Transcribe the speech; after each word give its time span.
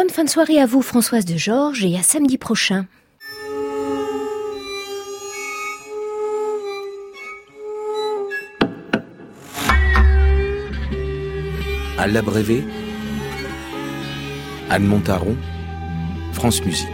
Bonne 0.00 0.10
fin 0.10 0.22
de 0.22 0.30
soirée 0.30 0.60
à 0.60 0.64
vous 0.64 0.80
Françoise 0.80 1.24
de 1.24 1.36
Georges 1.36 1.84
et 1.84 1.96
à 1.98 2.04
samedi 2.04 2.38
prochain. 2.38 2.86
À 11.98 12.06
l'abrévé, 12.06 12.62
Anne 14.70 14.84
Montaron, 14.84 15.36
France 16.32 16.64
Musique. 16.64 16.86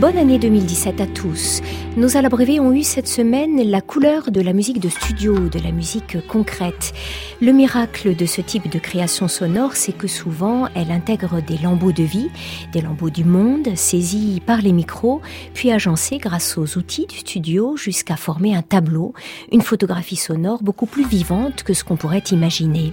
Bonne 0.00 0.16
année 0.16 0.38
2017 0.38 1.00
à 1.00 1.06
tous. 1.08 1.60
Nos 1.96 2.16
alabrévés 2.16 2.60
ont 2.60 2.72
eu 2.72 2.84
cette 2.84 3.08
semaine 3.08 3.68
la 3.68 3.80
couleur 3.80 4.30
de 4.30 4.40
la 4.40 4.52
musique 4.52 4.78
de 4.78 4.88
studio, 4.88 5.48
de 5.48 5.58
la 5.58 5.72
musique 5.72 6.24
concrète. 6.28 6.94
Le 7.40 7.50
miracle 7.50 8.14
de 8.14 8.24
ce 8.24 8.40
type 8.40 8.70
de 8.70 8.78
création 8.78 9.26
sonore, 9.26 9.74
c'est 9.74 9.96
que 9.96 10.06
souvent 10.06 10.68
elle 10.76 10.92
intègre 10.92 11.42
des 11.42 11.58
lambeaux 11.58 11.90
de 11.90 12.04
vie, 12.04 12.30
des 12.72 12.80
lambeaux 12.80 13.10
du 13.10 13.24
monde, 13.24 13.74
saisis 13.74 14.40
par 14.46 14.62
les 14.62 14.72
micros, 14.72 15.20
puis 15.52 15.72
agencés 15.72 16.18
grâce 16.18 16.58
aux 16.58 16.78
outils 16.78 17.06
du 17.06 17.16
studio 17.16 17.76
jusqu'à 17.76 18.14
former 18.14 18.54
un 18.54 18.62
tableau, 18.62 19.14
une 19.50 19.62
photographie 19.62 20.14
sonore 20.14 20.62
beaucoup 20.62 20.86
plus 20.86 21.08
vivante 21.08 21.64
que 21.64 21.74
ce 21.74 21.82
qu'on 21.82 21.96
pourrait 21.96 22.22
imaginer. 22.30 22.92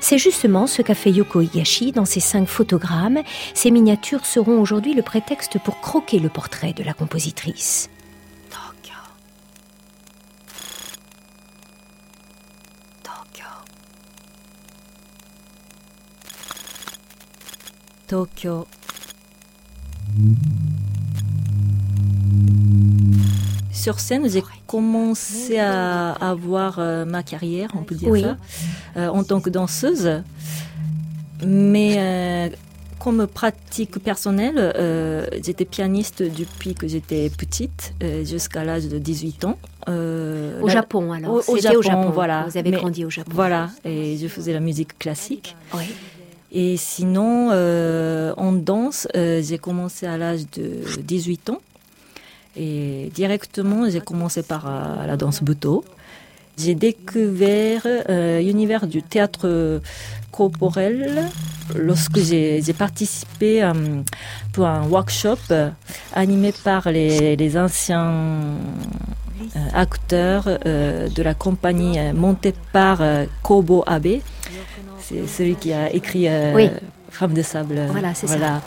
C'est 0.00 0.18
justement 0.18 0.66
ce 0.66 0.82
qu'a 0.82 0.94
fait 0.94 1.10
Yoko 1.10 1.40
Higashi 1.40 1.92
dans 1.92 2.04
ses 2.04 2.20
cinq 2.20 2.46
photogrammes. 2.46 3.22
Ces 3.54 3.70
miniatures 3.70 4.26
seront 4.26 4.60
aujourd'hui 4.60 4.94
le 4.94 5.02
prétexte 5.02 5.58
pour 5.58 5.80
croquer 5.80 6.18
le 6.18 6.28
portrait 6.28 6.72
de 6.72 6.82
la 6.82 6.92
compositrice. 6.92 7.88
Tokyo. 8.50 8.94
Tokyo. 13.02 13.46
Tokyo. 18.06 18.66
sur 23.84 24.00
scène, 24.00 24.30
j'ai 24.30 24.40
commencé 24.66 25.58
à 25.58 26.12
avoir 26.12 26.78
euh, 26.78 27.04
ma 27.04 27.22
carrière, 27.22 27.70
on 27.74 27.82
peut 27.82 27.94
dire 27.94 28.14
ça, 28.16 28.36
euh, 28.96 29.08
en 29.08 29.24
tant 29.24 29.40
que 29.40 29.50
danseuse. 29.50 30.22
Mais 31.44 31.96
euh, 31.98 32.48
comme 32.98 33.26
pratique 33.26 33.98
personnelle, 33.98 34.72
j'étais 35.42 35.64
pianiste 35.64 36.22
depuis 36.22 36.74
que 36.74 36.88
j'étais 36.88 37.28
petite, 37.30 37.94
jusqu'à 38.24 38.64
l'âge 38.64 38.88
de 38.88 38.98
18 38.98 39.44
ans. 39.44 39.58
au 39.86 40.68
Japon, 40.68 41.12
alors 41.12 41.48
Au, 41.48 41.58
Japon, 41.58 42.10
voilà. 42.10 42.46
Vous 42.48 42.56
avez 42.56 42.70
grandi 42.70 43.04
au 43.04 43.10
Japon. 43.10 43.32
Voilà, 43.34 43.70
et 43.84 44.16
je 44.16 44.26
faisais 44.28 44.52
la 44.52 44.60
musique 44.60 44.98
classique. 44.98 45.56
Oui. 45.74 45.84
Et 46.52 46.76
sinon, 46.76 47.50
en 47.50 48.52
danse, 48.52 49.06
j'ai 49.14 49.58
commencé 49.58 50.06
à 50.06 50.16
l'âge 50.16 50.46
de 50.52 51.00
18 51.02 51.50
ans. 51.50 51.60
Et 52.56 53.10
directement, 53.14 53.88
j'ai 53.90 54.00
commencé 54.00 54.42
par 54.42 54.66
euh, 54.66 55.06
la 55.06 55.16
danse 55.16 55.42
buto. 55.42 55.84
J'ai 56.56 56.76
découvert 56.76 57.82
euh, 57.86 58.40
l'univers 58.40 58.86
du 58.86 59.02
théâtre 59.02 59.80
corporel 60.30 61.24
lorsque 61.74 62.18
j'ai 62.18 62.62
participé 62.78 63.64
euh, 63.64 63.72
pour 64.52 64.66
un 64.66 64.86
workshop 64.86 65.38
animé 66.12 66.52
par 66.62 66.90
les, 66.90 67.34
les 67.34 67.58
anciens 67.58 68.12
acteurs 69.72 70.44
de 70.44 71.22
la 71.22 71.34
compagnie 71.34 71.98
montée 72.12 72.54
par 72.72 73.02
Kobo 73.42 73.82
Abe. 73.86 74.20
C'est 75.00 75.26
celui 75.26 75.56
qui 75.56 75.72
a 75.72 75.92
écrit 75.92 76.28
Femme 77.10 77.34
de 77.34 77.42
sable. 77.42 77.80
Voilà, 77.90 78.14
c'est 78.14 78.28
ça. 78.28 78.60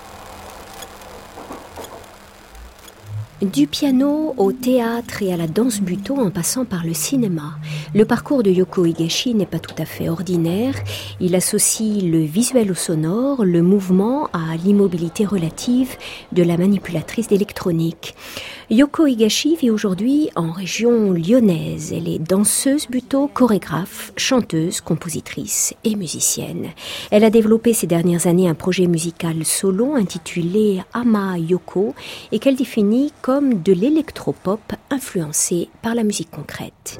Du 3.43 3.67
piano 3.67 4.33
au 4.37 4.51
théâtre 4.51 5.21
et 5.21 5.31
à 5.31 5.37
la 5.37 5.45
danse 5.45 5.79
buto 5.79 6.15
en 6.15 6.31
passant 6.31 6.65
par 6.65 6.83
le 6.83 6.95
cinéma, 6.95 7.59
le 7.93 8.03
parcours 8.03 8.41
de 8.41 8.49
Yoko 8.49 8.87
Higashi 8.87 9.35
n'est 9.35 9.45
pas 9.45 9.59
tout 9.59 9.75
à 9.77 9.85
fait 9.85 10.09
ordinaire. 10.09 10.73
Il 11.19 11.35
associe 11.35 12.01
le 12.01 12.17
visuel 12.17 12.71
au 12.71 12.73
sonore, 12.73 13.45
le 13.45 13.61
mouvement 13.61 14.27
à 14.33 14.57
l'immobilité 14.65 15.23
relative 15.23 15.97
de 16.31 16.41
la 16.41 16.57
manipulatrice 16.57 17.27
d'électronique. 17.27 18.15
Yoko 18.71 19.05
Higashi 19.05 19.55
vit 19.55 19.69
aujourd'hui 19.69 20.29
en 20.35 20.51
région 20.51 21.11
lyonnaise. 21.11 21.93
Elle 21.95 22.09
est 22.09 22.19
danseuse 22.19 22.87
buto, 22.87 23.29
chorégraphe, 23.31 24.13
chanteuse, 24.17 24.81
compositrice 24.81 25.75
et 25.83 25.95
musicienne. 25.95 26.69
Elle 27.11 27.23
a 27.23 27.29
développé 27.29 27.73
ces 27.73 27.87
dernières 27.87 28.25
années 28.25 28.49
un 28.49 28.55
projet 28.55 28.87
musical 28.87 29.45
solo 29.45 29.93
intitulé 29.93 30.81
Ama 30.93 31.37
Yoko 31.37 31.93
et 32.31 32.39
qu'elle 32.39 32.55
définit 32.55 33.13
comme 33.27 33.61
de 33.61 33.73
l'électropop 33.73 34.61
influencé 34.89 35.67
par 35.81 35.95
la 35.95 36.05
musique 36.05 36.31
concrète. 36.31 36.97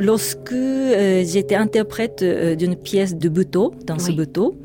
Lorsque 0.00 0.50
euh, 0.50 1.22
j'étais 1.24 1.54
interprète 1.54 2.22
euh, 2.22 2.56
d'une 2.56 2.74
pièce 2.74 3.14
de 3.14 3.28
Buto, 3.28 3.74
dans 3.86 4.00
ce 4.00 4.10
Buto, 4.10 4.56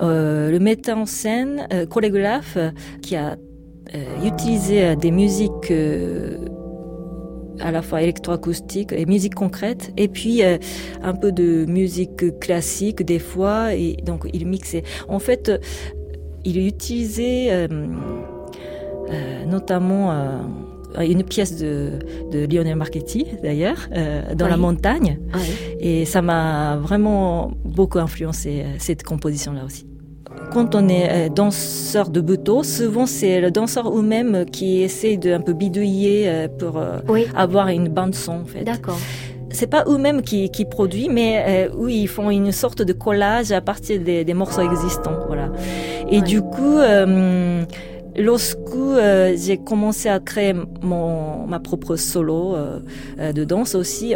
euh, 0.00 0.50
le 0.50 0.58
metteur 0.60 0.96
en 0.96 1.04
scène, 1.04 1.68
chorégraphe, 1.90 2.56
qui 3.02 3.16
a 3.16 3.36
utilisé 4.24 4.96
des 4.96 5.10
musiques 5.10 5.70
à 7.60 7.70
la 7.70 7.82
fois 7.82 8.00
électroacoustique 8.00 8.92
et 8.92 9.04
musique 9.04 9.34
concrète, 9.34 9.92
et 9.98 10.08
puis 10.08 10.40
un 10.42 11.14
peu 11.20 11.32
de 11.32 11.66
musique 11.66 12.38
classique 12.40 13.04
des 13.04 13.18
fois, 13.18 13.74
et 13.74 13.98
donc 14.02 14.26
il 14.32 14.46
mixait. 14.46 14.84
En 15.06 15.18
fait, 15.18 15.52
il 16.44 16.66
utilisait 16.66 17.68
notamment 19.46 20.12
une 21.00 21.22
pièce 21.24 21.56
de, 21.56 21.98
de 22.30 22.46
Lionel 22.46 22.76
Marchetti 22.76 23.26
d'ailleurs 23.42 23.88
dans 24.34 24.48
la 24.48 24.56
montagne 24.56 25.18
et 25.80 26.04
ça 26.04 26.22
m'a 26.22 26.76
vraiment 26.76 27.52
beaucoup 27.64 27.98
influencé 27.98 28.64
cette 28.78 29.02
composition 29.02 29.52
là 29.52 29.64
aussi 29.64 29.86
quand 30.52 30.74
on 30.74 30.88
est 30.88 31.08
euh, 31.10 31.28
danseur 31.28 32.10
de 32.10 32.20
buto, 32.20 32.62
souvent 32.62 33.06
c'est 33.06 33.40
le 33.40 33.50
danseur 33.50 33.92
ou 33.92 34.02
même 34.02 34.44
qui 34.46 34.82
essaie 34.82 35.16
de 35.16 35.32
un 35.32 35.40
peu 35.40 35.52
bidouiller 35.52 36.28
euh, 36.28 36.48
pour 36.48 36.78
euh, 36.78 36.98
avoir 37.34 37.68
une 37.68 37.88
bande 37.88 38.14
son 38.14 38.32
en 38.32 38.44
fait. 38.44 38.62
D'accord. 38.62 38.98
C'est 39.50 39.68
pas 39.68 39.84
eux-mêmes 39.86 40.22
qui, 40.22 40.50
qui 40.50 40.64
produisent, 40.64 41.10
mais 41.10 41.70
où 41.78 41.86
ils 41.86 42.08
font 42.08 42.28
une 42.28 42.50
sorte 42.50 42.82
de 42.82 42.92
collage 42.92 43.52
à 43.52 43.60
partir 43.60 44.00
des, 44.00 44.24
des 44.24 44.34
morceaux 44.34 44.62
existants, 44.62 45.16
voilà. 45.28 45.52
Et 46.10 46.20
du 46.20 46.42
coup, 46.42 46.78
lorsque 48.16 48.58
j'ai 49.36 49.58
commencé 49.58 50.08
à 50.08 50.20
créer 50.20 50.54
mon 50.82 51.46
ma 51.46 51.58
propre 51.60 51.96
solo 51.96 52.56
de 53.18 53.44
danse 53.44 53.74
aussi, 53.74 54.14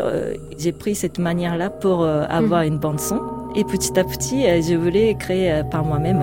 j'ai 0.58 0.72
pris 0.72 0.94
cette 0.94 1.18
manière-là 1.18 1.70
pour 1.70 2.04
avoir 2.04 2.62
mhm. 2.62 2.68
une 2.68 2.78
bande 2.78 3.00
son. 3.00 3.20
Et 3.54 3.64
petit 3.64 3.98
à 3.98 4.04
petit, 4.04 4.46
euh, 4.46 4.60
je 4.62 4.74
voulais 4.74 5.14
créer 5.14 5.50
euh, 5.50 5.62
par 5.64 5.84
moi-même. 5.84 6.22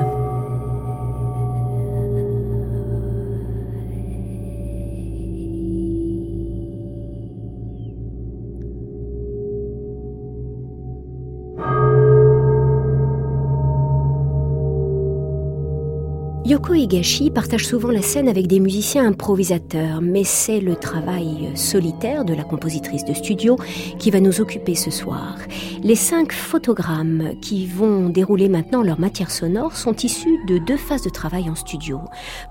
Yoko 16.95 17.03
Higashi 17.03 17.29
partage 17.29 17.65
souvent 17.65 17.91
la 17.91 18.01
scène 18.01 18.29
avec 18.29 18.47
des 18.47 18.59
musiciens 18.59 19.07
improvisateurs, 19.07 20.01
mais 20.01 20.23
c'est 20.23 20.61
le 20.61 20.75
travail 20.75 21.51
solitaire 21.55 22.23
de 22.23 22.33
la 22.33 22.43
compositrice 22.43 23.03
de 23.03 23.13
studio 23.13 23.57
qui 23.99 24.11
va 24.11 24.21
nous 24.21 24.39
occuper 24.39 24.75
ce 24.75 24.91
soir. 24.91 25.35
Les 25.83 25.95
cinq 25.95 26.31
photogrammes 26.31 27.33
qui 27.41 27.67
vont 27.67 28.07
dérouler 28.09 28.47
maintenant 28.47 28.81
leur 28.81 28.99
matière 28.99 29.31
sonore 29.31 29.75
sont 29.75 29.95
issus 29.95 30.37
de 30.47 30.57
deux 30.57 30.77
phases 30.77 31.03
de 31.03 31.09
travail 31.09 31.49
en 31.49 31.55
studio. 31.55 31.99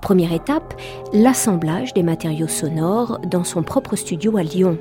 Première 0.01 0.31
étape, 0.31 0.79
l'assemblage 1.11 1.93
des 1.93 2.03
matériaux 2.03 2.47
sonores 2.47 3.19
dans 3.29 3.43
son 3.43 3.63
propre 3.63 3.95
studio 3.95 4.37
à 4.37 4.43
Lyon. 4.43 4.77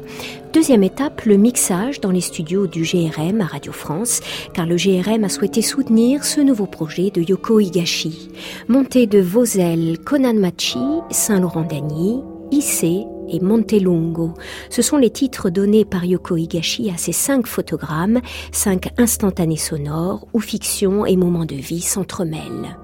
Deuxième 0.54 0.84
étape, 0.84 1.22
le 1.22 1.36
mixage 1.36 2.00
dans 2.00 2.12
les 2.12 2.20
studios 2.20 2.68
du 2.68 2.84
GRM 2.84 3.40
à 3.40 3.44
Radio 3.44 3.72
France, 3.72 4.20
car 4.52 4.66
le 4.66 4.76
GRM 4.76 5.24
a 5.24 5.28
souhaité 5.28 5.62
soutenir 5.62 6.24
ce 6.24 6.40
nouveau 6.40 6.66
projet 6.66 7.10
de 7.10 7.20
Yoko 7.20 7.58
Higashi. 7.58 8.28
Monté 8.68 9.08
de 9.08 9.18
Vosel, 9.18 9.98
Conanmachi, 9.98 10.78
Saint-Laurent-d'Agny, 11.10 12.22
Issé 12.52 13.04
et 13.28 13.40
Montelungo. 13.40 14.34
Ce 14.70 14.80
sont 14.80 14.96
les 14.96 15.10
titres 15.10 15.50
donnés 15.50 15.84
par 15.84 16.04
Yoko 16.04 16.36
Higashi 16.36 16.88
à 16.88 16.98
ces 16.98 17.10
cinq 17.12 17.48
photogrammes, 17.48 18.20
cinq 18.52 18.90
instantanés 18.96 19.56
sonores 19.56 20.28
où 20.34 20.38
fiction 20.38 21.04
et 21.04 21.16
moments 21.16 21.46
de 21.46 21.56
vie 21.56 21.80
s'entremêlent. 21.80 22.78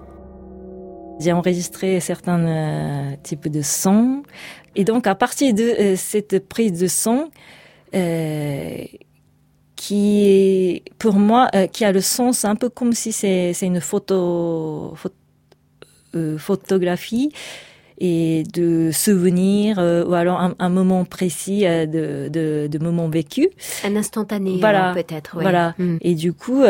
J'ai 1.20 1.32
enregistré 1.32 2.00
certains 2.00 2.40
euh, 2.40 3.14
types 3.22 3.46
de 3.46 3.62
sons 3.62 4.24
et 4.74 4.82
donc 4.84 5.06
à 5.06 5.14
partir 5.14 5.54
de 5.54 5.62
euh, 5.62 5.94
cette 5.96 6.48
prise 6.48 6.72
de 6.80 6.88
son, 6.88 7.28
euh, 7.94 8.84
qui 9.76 10.82
pour 10.98 11.14
moi, 11.14 11.48
qui 11.72 11.84
a 11.84 11.92
le 11.92 12.00
sens 12.00 12.44
un 12.44 12.54
peu 12.54 12.68
comme 12.68 12.92
si 12.92 13.12
c'est 13.12 13.54
une 13.62 13.80
photo, 13.80 14.94
photographie 16.38 17.32
et 17.98 18.44
de 18.52 18.90
souvenirs 18.92 19.78
ou 19.78 20.12
alors 20.14 20.54
un, 20.58 20.68
moment 20.68 21.04
précis 21.04 21.62
de, 21.62 22.28
de, 22.28 22.66
de 22.66 22.78
moments 22.78 23.08
vécus. 23.08 23.48
Un 23.84 23.96
instantané, 23.96 24.58
voilà, 24.60 24.92
peut-être. 24.94 25.38
Voilà. 25.40 25.74
Hmm. 25.78 25.96
Et 26.02 26.14
du 26.14 26.32
coup, 26.34 26.62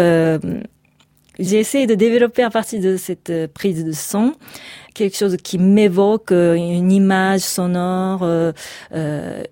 j'ai 1.41 1.59
essayé 1.59 1.87
de 1.87 1.95
développer 1.95 2.43
à 2.43 2.51
partir 2.51 2.81
de 2.81 2.97
cette 2.97 3.31
euh, 3.31 3.49
prise 3.53 3.85
de 3.85 3.93
son 3.93 4.35
quelque 4.95 5.17
chose 5.17 5.37
qui 5.43 5.59
m'évoque 5.59 6.33
euh, 6.33 6.55
une 6.55 6.93
image 6.93 7.41
sonore 7.41 8.21
euh, 8.23 8.53
euh, 8.93 9.43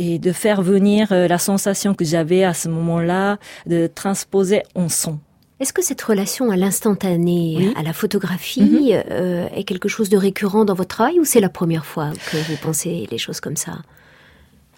et 0.00 0.18
de 0.18 0.32
faire 0.32 0.62
venir 0.62 1.08
la 1.10 1.38
sensation 1.38 1.94
que 1.94 2.04
j'avais 2.04 2.42
à 2.44 2.54
ce 2.54 2.68
moment-là, 2.68 3.38
de 3.66 3.86
transposer 3.86 4.62
en 4.74 4.88
son. 4.88 5.18
Est-ce 5.60 5.74
que 5.74 5.82
cette 5.82 6.00
relation 6.00 6.50
à 6.50 6.56
l'instantané, 6.56 7.72
à 7.76 7.82
la 7.82 7.92
photographie, 7.92 8.62
mm-hmm. 8.62 9.50
est 9.54 9.64
quelque 9.64 9.88
chose 9.88 10.08
de 10.08 10.16
récurrent 10.16 10.64
dans 10.64 10.74
votre 10.74 10.96
travail 10.96 11.20
ou 11.20 11.24
c'est 11.24 11.40
la 11.40 11.50
première 11.50 11.84
fois 11.84 12.10
que 12.30 12.38
vous 12.48 12.56
pensez 12.56 13.06
les 13.10 13.18
choses 13.18 13.40
comme 13.40 13.56
ça? 13.56 13.72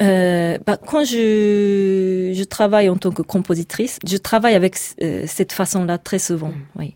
Euh, 0.00 0.58
bah, 0.66 0.76
quand 0.76 1.04
je, 1.04 2.32
je 2.34 2.44
travaille 2.44 2.88
en 2.88 2.96
tant 2.96 3.10
que 3.10 3.22
compositrice, 3.22 3.98
je 4.06 4.16
travaille 4.16 4.54
avec 4.54 4.76
euh, 5.02 5.24
cette 5.26 5.52
façon-là 5.52 5.98
très 5.98 6.18
souvent. 6.18 6.48
Mm. 6.48 6.64
Oui. 6.78 6.94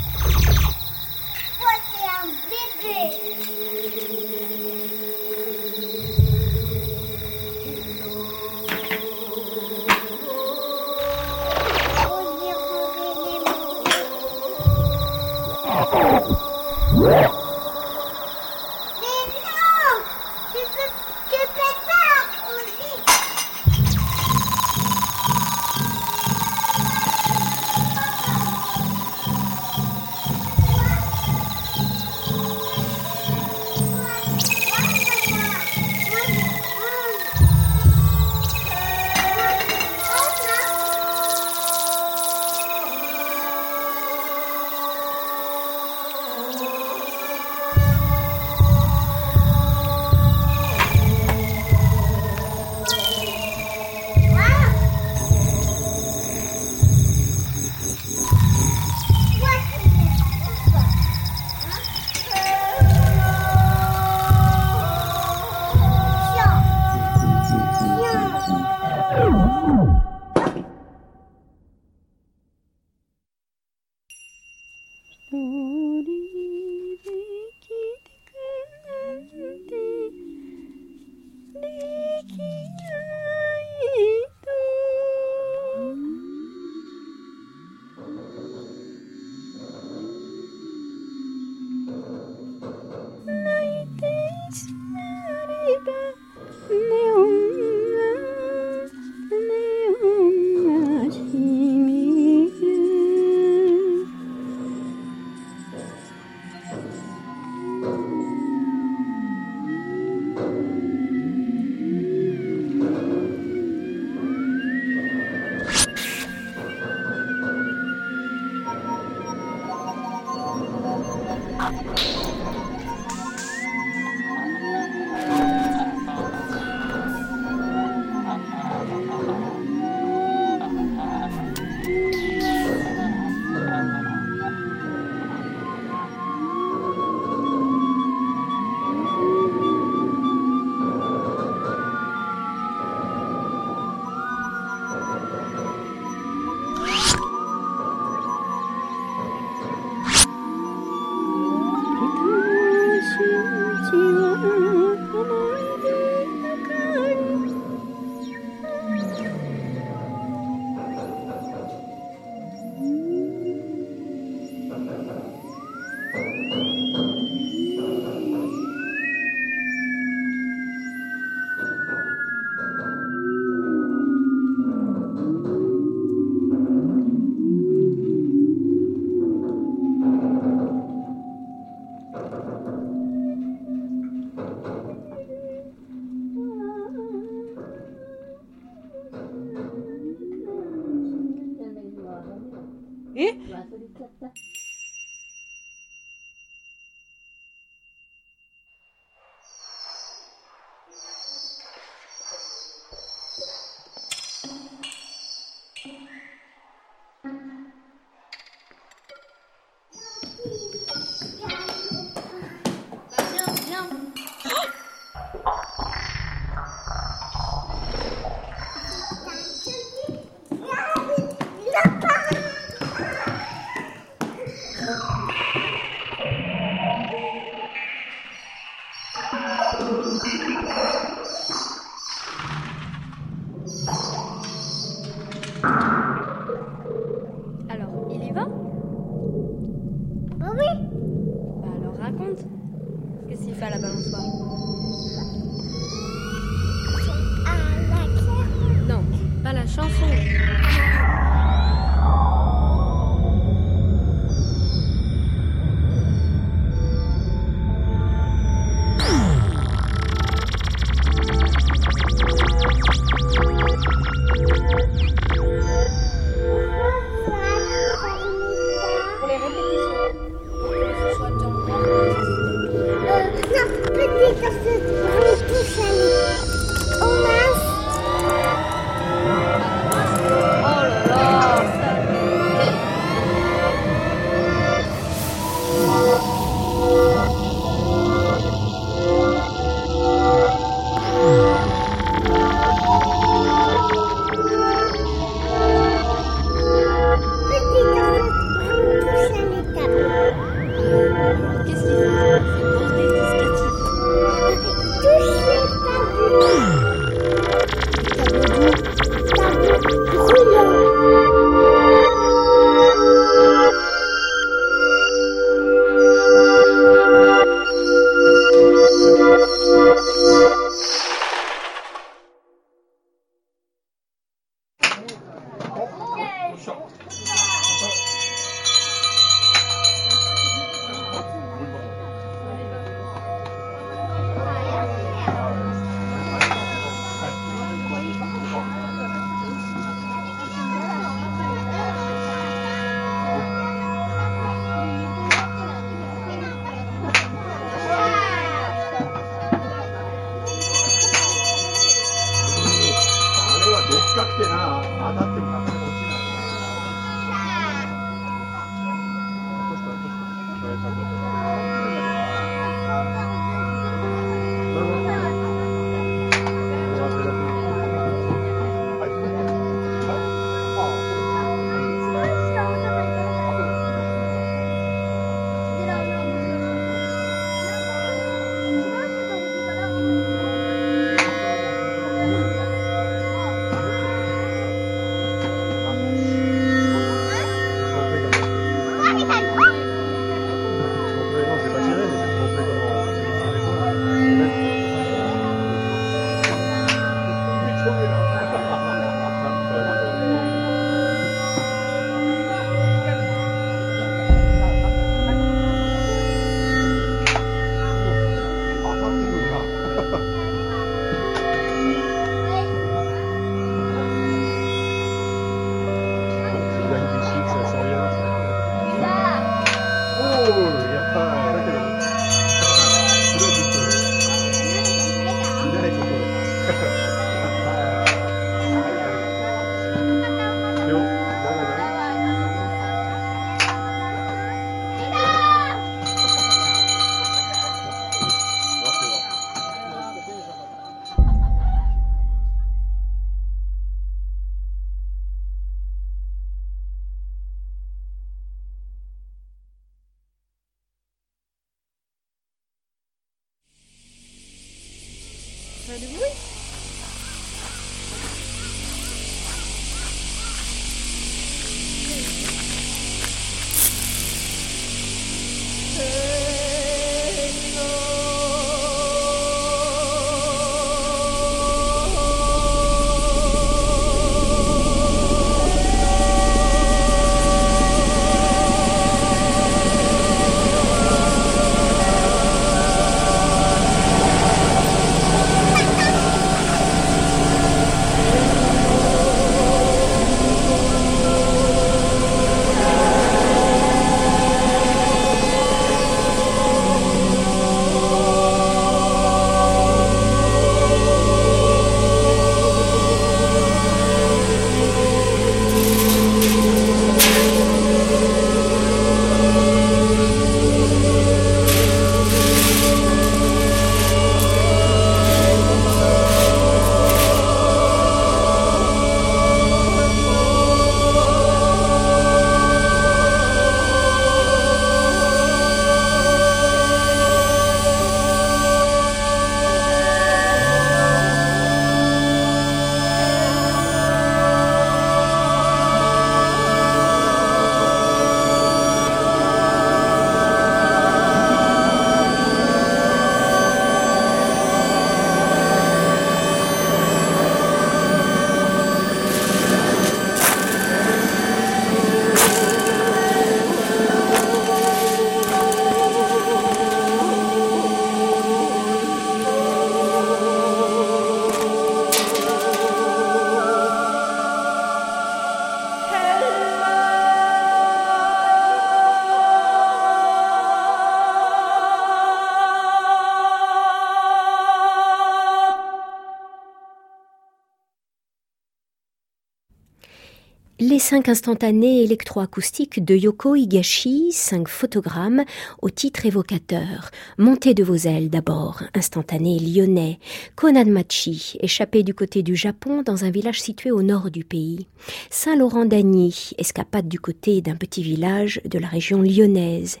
Cinq 581.08 581.28
instantanés 581.28 582.02
électroacoustiques 582.02 583.04
de 583.04 583.14
Yoko 583.14 583.54
Higashi, 583.54 584.32
cinq 584.32 584.66
photogrammes 584.66 585.44
au 585.80 585.88
titre 585.88 586.26
évocateur. 586.26 587.12
Montée 587.38 587.74
de 587.74 587.84
vos 587.84 587.94
ailes 587.94 588.28
d'abord, 588.28 588.82
instantané 588.92 589.60
lyonnais. 589.60 590.18
Konanmachi, 590.56 591.58
échappé 591.60 592.02
du 592.02 592.12
côté 592.12 592.42
du 592.42 592.56
Japon 592.56 593.04
dans 593.06 593.24
un 593.24 593.30
village 593.30 593.62
situé 593.62 593.92
au 593.92 594.02
nord 594.02 594.32
du 594.32 594.42
pays. 594.42 594.88
Saint-Laurent-d'Agny, 595.30 596.50
escapade 596.58 597.06
du 597.06 597.20
côté 597.20 597.60
d'un 597.60 597.76
petit 597.76 598.02
village 598.02 598.60
de 598.64 598.80
la 598.80 598.88
région 598.88 599.22
lyonnaise. 599.22 600.00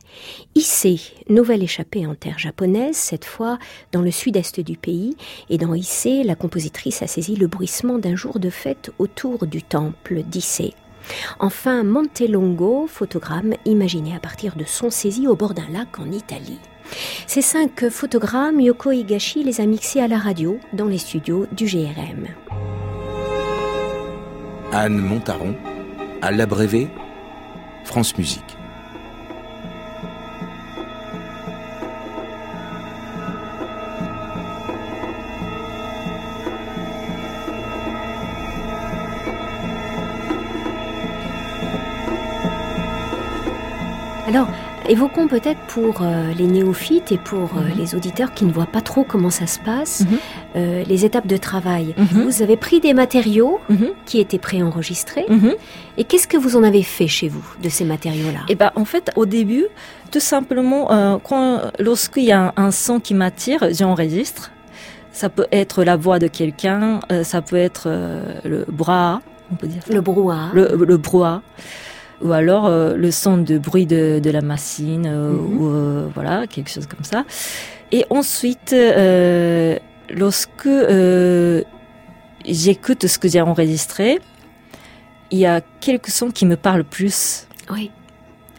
Issei, 0.56 1.00
nouvelle 1.28 1.62
échappée 1.62 2.04
en 2.04 2.16
terre 2.16 2.40
japonaise, 2.40 2.96
cette 2.96 3.26
fois 3.26 3.60
dans 3.92 4.02
le 4.02 4.10
sud-est 4.10 4.58
du 4.58 4.76
pays. 4.76 5.16
Et 5.50 5.56
dans 5.56 5.74
Issei, 5.74 6.24
la 6.24 6.34
compositrice 6.34 7.00
a 7.02 7.06
saisi 7.06 7.36
le 7.36 7.46
bruissement 7.46 8.00
d'un 8.00 8.16
jour 8.16 8.40
de 8.40 8.50
fête 8.50 8.90
autour 8.98 9.46
du 9.46 9.62
temple 9.62 10.24
d'Issei. 10.24 10.74
Enfin, 11.38 11.82
Montelongo, 11.84 12.86
photogramme 12.86 13.54
imaginé 13.64 14.14
à 14.14 14.20
partir 14.20 14.56
de 14.56 14.64
son 14.64 14.90
saisi 14.90 15.26
au 15.26 15.36
bord 15.36 15.54
d'un 15.54 15.68
lac 15.70 15.98
en 15.98 16.10
Italie. 16.10 16.60
Ces 17.26 17.42
cinq 17.42 17.88
photogrammes, 17.88 18.60
Yoko 18.60 18.92
Higashi 18.92 19.42
les 19.42 19.60
a 19.60 19.66
mixés 19.66 20.00
à 20.00 20.08
la 20.08 20.18
radio 20.18 20.58
dans 20.72 20.86
les 20.86 20.98
studios 20.98 21.46
du 21.52 21.66
GRM. 21.66 22.28
Anne 24.72 24.98
Montaron 24.98 25.54
À 26.22 26.30
l'abrévé, 26.30 26.88
France 27.84 28.16
Musique. 28.18 28.56
Évoquons 44.88 45.28
peut-être 45.28 45.60
pour 45.68 46.02
euh, 46.02 46.32
les 46.36 46.46
néophytes 46.46 47.12
et 47.12 47.18
pour 47.18 47.56
euh, 47.56 47.60
mhm. 47.60 47.78
les 47.78 47.94
auditeurs 47.94 48.32
qui 48.32 48.44
ne 48.44 48.52
voient 48.52 48.66
pas 48.66 48.80
trop 48.80 49.04
comment 49.04 49.30
ça 49.30 49.46
se 49.46 49.58
passe, 49.58 50.00
mhm. 50.00 50.18
euh, 50.56 50.84
les 50.84 51.04
étapes 51.04 51.26
de 51.26 51.36
travail. 51.36 51.94
Mhm. 51.96 52.24
Vous 52.24 52.42
avez 52.42 52.56
pris 52.56 52.80
des 52.80 52.94
matériaux 52.94 53.60
qui 54.04 54.20
étaient 54.20 54.38
préenregistrés. 54.38 55.26
Et 55.98 56.04
qu'est-ce 56.04 56.28
que 56.28 56.36
vous 56.36 56.56
en 56.56 56.62
avez 56.62 56.82
fait 56.82 57.08
chez 57.08 57.28
vous 57.28 57.44
de 57.62 57.68
ces 57.68 57.84
matériaux-là? 57.84 58.40
Eh 58.48 58.54
ben, 58.54 58.70
en 58.74 58.84
fait, 58.84 59.10
au 59.16 59.26
début, 59.26 59.64
tout 60.10 60.20
simplement, 60.20 61.20
lorsqu'il 61.78 62.24
y 62.24 62.32
a 62.32 62.52
un, 62.56 62.70
son 62.70 63.00
qui 63.00 63.14
m'attire, 63.14 63.66
j'enregistre. 63.72 64.52
Ça 65.12 65.30
peut 65.30 65.46
être 65.50 65.82
la 65.82 65.96
voix 65.96 66.18
de 66.18 66.26
quelqu'un, 66.26 67.00
ça 67.22 67.40
peut 67.40 67.56
être 67.56 67.88
le 68.44 68.66
bras, 68.68 69.22
on 69.50 69.54
peut 69.54 69.66
dire. 69.66 69.82
Le 69.88 70.00
brouhaha. 70.00 70.50
Le, 70.52 70.76
le 70.84 70.96
brouhaha 70.98 71.42
ou 72.22 72.32
alors 72.32 72.66
euh, 72.66 72.96
le 72.96 73.10
son 73.10 73.38
de 73.38 73.58
bruit 73.58 73.86
de, 73.86 74.20
de 74.22 74.30
la 74.30 74.40
machine 74.40 75.06
euh, 75.06 75.30
mhm. 75.30 75.60
ou 75.60 75.68
euh, 75.68 76.08
voilà 76.14 76.46
quelque 76.46 76.70
chose 76.70 76.86
comme 76.86 77.04
ça. 77.04 77.24
Et 77.92 78.04
ensuite, 78.10 78.74
lorsque 80.10 80.68
j'écoute 82.44 83.06
ce 83.06 83.18
que 83.18 83.28
j'ai 83.28 83.40
enregistré, 83.40 84.18
il 85.30 85.38
y 85.38 85.46
a 85.46 85.60
quelques 85.80 86.08
sons 86.08 86.32
qui 86.32 86.46
me 86.46 86.56
parlent 86.56 86.84
plus. 86.84 87.46
Oui. 87.70 87.92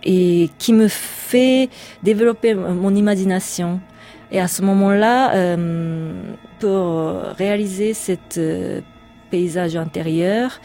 Et 0.03 0.49
qui 0.59 0.71
me 0.71 0.87
fait 0.87 1.69
développer 2.03 2.53
mon 2.53 2.95
imagination. 2.95 3.81
Et 4.31 4.39
à 4.39 4.47
ce 4.47 4.61
moment-là, 4.61 5.57
pour 6.59 7.19
réaliser 7.37 7.93
cet 7.93 8.39
paysage 9.29 9.75
intérieur, 9.75 10.61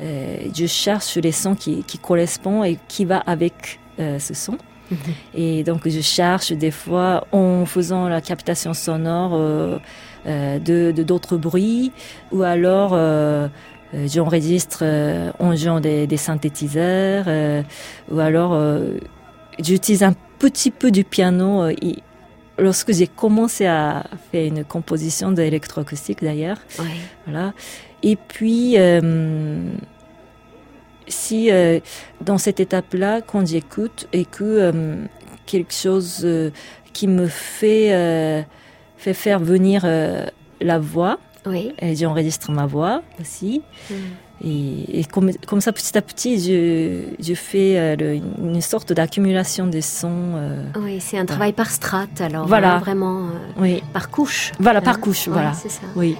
euh, 0.00 0.38
je 0.54 0.66
cherche 0.66 1.16
les 1.16 1.32
sons 1.32 1.54
qui, 1.54 1.84
qui 1.84 1.98
correspondent 1.98 2.64
et 2.64 2.78
qui 2.88 3.04
va 3.04 3.18
avec 3.18 3.80
euh, 3.98 4.18
ce 4.18 4.34
son. 4.34 4.56
Mhm. 4.90 4.98
Et 5.34 5.64
donc 5.64 5.88
je 5.88 6.00
cherche 6.00 6.52
des 6.52 6.70
fois 6.70 7.26
en 7.32 7.64
faisant 7.66 8.08
la 8.08 8.20
captation 8.20 8.74
sonore 8.74 9.32
euh, 9.34 9.78
de 10.58 10.90
d'autres 11.02 11.36
bruits 11.36 11.92
ou 12.32 12.42
alors 12.42 12.98
j'enregistre 14.06 14.84
en 15.38 15.56
jouant 15.56 15.80
des, 15.80 16.06
des 16.06 16.16
synthétiseurs 16.16 17.26
ou 18.10 18.18
alors 18.18 18.60
j'utilise 19.58 20.02
un 20.02 20.14
petit 20.38 20.70
peu 20.70 20.90
du 20.90 21.04
piano. 21.04 21.70
lorsque 22.58 22.92
j'ai 22.92 23.06
commencé 23.06 23.64
à 23.66 24.04
faire 24.30 24.46
une 24.46 24.64
composition 24.64 25.32
d'électroacoustique 25.32 26.22
d'ailleurs, 26.22 26.58
voilà. 27.24 27.54
Et 28.02 28.16
puis, 28.16 28.74
euh, 28.78 29.60
si 31.06 31.50
euh, 31.50 31.80
dans 32.20 32.38
cette 32.38 32.60
étape-là, 32.60 33.20
quand 33.20 33.46
j'écoute 33.46 34.08
et 34.12 34.24
que 34.24 34.44
euh, 34.44 34.96
quelque 35.46 35.74
chose 35.74 36.26
qui 36.92 37.08
me 37.08 37.26
fait, 37.26 38.46
fait 38.96 39.14
faire 39.14 39.40
venir 39.40 39.84
la 40.60 40.78
voix, 40.78 41.18
oui. 41.46 41.72
j'enregistre 41.94 42.52
ma 42.52 42.66
voix 42.66 43.02
aussi. 43.20 43.62
Hmm. 43.90 43.94
Et, 44.42 45.04
comme, 45.12 45.32
comme, 45.46 45.60
ça, 45.60 45.72
petit 45.72 45.98
à 45.98 46.02
petit, 46.02 46.40
je, 46.40 47.02
je 47.22 47.34
fais 47.34 47.76
une 48.38 48.60
sorte 48.60 48.92
d'accumulation 48.92 49.66
des 49.66 49.82
sons. 49.82 50.40
oui, 50.76 51.00
c'est 51.00 51.18
un 51.18 51.26
travail 51.26 51.52
par 51.52 51.70
strate, 51.70 52.20
alors. 52.20 52.46
Voilà. 52.46 52.78
Vraiment, 52.78 53.26
oui. 53.58 53.82
par 53.92 54.10
couche. 54.10 54.52
Voilà, 54.60 54.80
par 54.80 55.00
couche, 55.00 55.28
voilà. 55.28 55.52
C'est 55.52 55.68
ça. 55.68 55.82
Oui. 55.96 56.16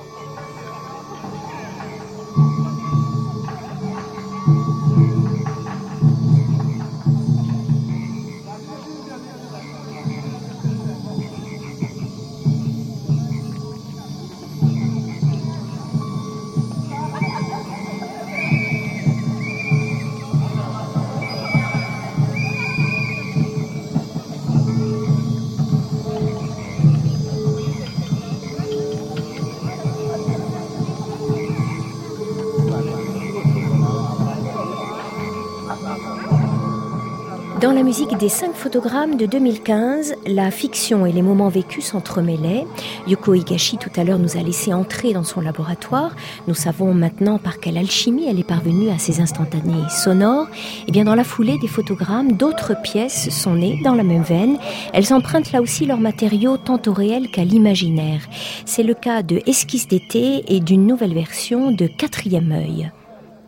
Dans 37.61 37.73
la 37.73 37.83
musique 37.83 38.17
des 38.17 38.31
cinq 38.31 38.55
photogrammes 38.55 39.19
de 39.19 39.27
2015, 39.27 40.15
la 40.27 40.51
fiction 40.51 41.05
et 41.05 41.13
les 41.13 41.21
moments 41.21 41.51
vécus 41.51 41.85
s'entremêlaient. 41.85 42.65
Yoko 43.07 43.35
Higashi 43.35 43.77
tout 43.77 43.91
à 43.97 44.05
l'heure 44.05 44.19
nous 44.19 44.39
a 44.39 44.41
laissé 44.43 44.73
entrer 44.73 45.13
dans 45.13 45.25
son 45.25 45.43
laboratoire. 45.43 46.17
Nous 46.49 46.55
savons 46.55 46.95
maintenant 46.95 47.37
par 47.37 47.61
quelle 47.61 47.77
alchimie 47.77 48.27
elle 48.27 48.41
est 48.41 48.49
parvenue 48.49 48.89
à 48.89 48.97
ces 48.97 49.21
instantanés 49.21 49.85
sonores. 49.91 50.47
Et 50.47 50.85
eh 50.89 50.93
bien 50.93 51.05
dans 51.05 51.15
la 51.15 51.23
foulée 51.23 51.59
des 51.59 51.69
photogrammes, 51.69 52.33
d'autres 52.33 52.81
pièces 52.81 53.29
sont 53.29 53.57
nées 53.57 53.79
dans 53.85 53.95
la 53.95 54.05
même 54.05 54.23
veine. 54.23 54.57
Elles 54.95 55.13
empruntent 55.13 55.53
là 55.53 55.61
aussi 55.61 55.85
leurs 55.85 56.01
matériaux 56.01 56.57
tant 56.57 56.81
au 56.87 56.95
réel 56.95 57.31
qu'à 57.31 57.45
l'imaginaire. 57.45 58.23
C'est 58.65 58.85
le 58.85 58.95
cas 58.95 59.23
de 59.23 59.43
Esquisse 59.47 59.87
d'été 59.87 60.45
et 60.49 60.61
d'une 60.61 60.87
nouvelle 60.87 61.15
version 61.15 61.73
de 61.73 61.87
Quatrième 61.87 62.53
œil. 62.53 62.91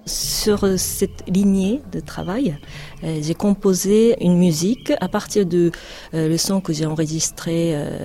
Sur 0.05 0.67
cette 0.79 1.23
lignée 1.29 1.81
de 1.93 2.01
travail, 2.01 2.57
euh, 3.05 3.21
j'ai 3.23 3.35
composé 3.35 4.17
une 4.21 4.37
musique 4.37 4.93
à 5.01 5.09
partir 5.09 5.47
de 5.47 5.71
euh, 6.12 6.29
le 6.29 6.37
son 6.38 6.61
que 6.61 6.73
j'ai 6.73 6.87
enregistré 6.87 7.77
euh, 7.77 7.99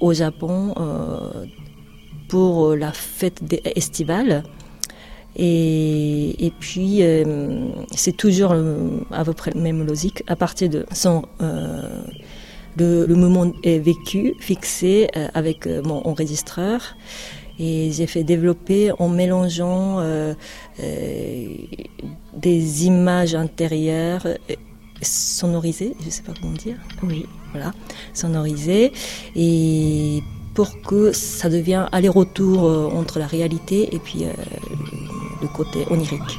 au 0.00 0.12
Japon 0.12 0.74
pour 2.28 2.76
la 2.76 2.92
fête 2.92 3.42
estivale. 3.74 4.44
Et, 5.34 6.52
puis, 6.60 7.02
c'est 7.94 8.16
toujours 8.16 8.54
à 9.10 9.24
peu 9.24 9.32
près 9.32 9.52
le 9.52 9.60
même 9.60 9.86
logique. 9.86 10.22
À 10.26 10.36
partir 10.36 10.68
de 10.68 10.84
son, 10.92 11.22
le, 12.76 13.14
moment 13.14 13.52
est 13.62 13.78
vécu, 13.78 14.34
fixé 14.40 15.08
avec 15.34 15.66
mon 15.66 16.06
enregistreur 16.06 16.96
et 17.58 17.90
j'ai 17.92 18.06
fait 18.06 18.24
développer 18.24 18.92
en 18.98 19.08
mélangeant 19.08 19.98
euh, 20.00 20.34
euh, 20.80 21.46
des 22.34 22.86
images 22.86 23.34
intérieures 23.34 24.26
euh, 24.26 24.54
sonorisées, 25.02 25.94
je 26.00 26.06
ne 26.06 26.10
sais 26.10 26.22
pas 26.22 26.32
comment 26.40 26.52
dire. 26.52 26.76
Oui. 27.02 27.26
Voilà, 27.52 27.72
sonorisées 28.12 28.92
et 29.34 30.22
pour 30.52 30.82
que 30.82 31.12
ça 31.12 31.48
devienne 31.48 31.88
aller-retour 31.92 32.64
entre 32.94 33.18
la 33.18 33.26
réalité 33.26 33.94
et 33.94 33.98
puis 33.98 34.24
le 35.40 35.48
côté 35.48 35.86
onirique. 35.88 36.38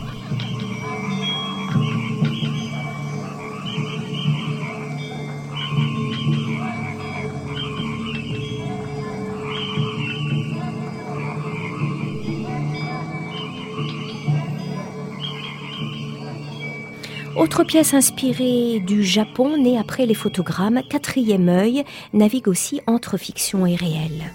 Autre 17.40 17.64
pièce 17.64 17.94
inspirée 17.94 18.82
du 18.86 19.02
Japon, 19.02 19.56
née 19.56 19.80
après 19.80 20.06
les 20.06 20.14
photogrammes, 20.14 20.82
Quatrième 20.90 21.48
œil, 21.48 21.86
navigue 22.12 22.50
aussi 22.50 22.82
entre 22.86 23.16
fiction 23.16 23.66
et 23.66 23.76
réel. 23.76 24.34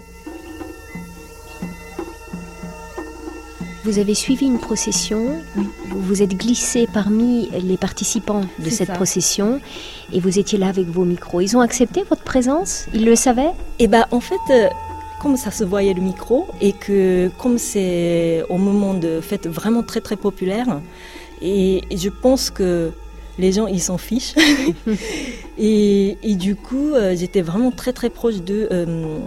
Vous 3.83 3.99
avez 3.99 4.15
suivi 4.15 4.47
une 4.47 4.57
procession, 4.57 5.39
vous 5.55 6.01
vous 6.01 6.23
êtes 6.23 6.35
glissé 6.35 6.87
parmi 6.91 7.47
les 7.51 7.77
participants 7.77 8.41
de 8.57 8.71
cette 8.71 8.93
procession 8.93 9.61
et 10.11 10.19
vous 10.19 10.39
étiez 10.39 10.57
là 10.57 10.69
avec 10.69 10.87
vos 10.87 11.05
micros. 11.05 11.41
Ils 11.41 11.55
ont 11.55 11.61
accepté 11.61 12.01
votre 12.09 12.23
présence? 12.23 12.87
Ils 12.91 13.05
le 13.05 13.15
savaient? 13.15 13.51
Eh 13.77 13.87
ben, 13.87 14.07
en 14.09 14.19
fait, 14.19 14.35
euh, 14.49 14.67
comme 15.21 15.37
ça 15.37 15.51
se 15.51 15.63
voyait 15.63 15.93
le 15.93 16.01
micro 16.01 16.47
et 16.59 16.73
que 16.73 17.29
comme 17.37 17.59
c'est 17.59 18.43
au 18.49 18.57
moment 18.57 18.95
de 18.95 19.21
fête 19.21 19.45
vraiment 19.47 19.83
très 19.83 20.01
très 20.01 20.15
populaire, 20.15 20.81
et, 21.45 21.81
je 21.95 22.09
pense 22.09 22.49
que 22.49 22.91
les 23.37 23.51
gens, 23.51 23.67
ils 23.67 23.81
s'en 23.81 23.97
fichent. 23.97 24.35
et, 25.57 26.35
du 26.35 26.55
coup, 26.55 26.93
euh, 26.93 27.15
j'étais 27.15 27.41
vraiment 27.41 27.71
très 27.71 27.93
très 27.93 28.09
proche 28.09 28.41
de, 28.41 28.67
euh, 28.71 29.19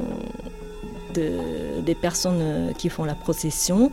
des 1.15 1.95
personnes 1.95 2.41
euh, 2.41 2.73
qui 2.73 2.89
font 2.89 3.05
la 3.05 3.15
procession. 3.15 3.93